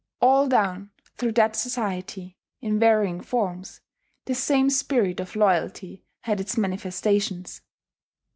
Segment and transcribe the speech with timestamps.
[0.19, 3.81] All down through that society, in varying forms,
[4.25, 7.61] the same spirit of loyalty had its manifestations.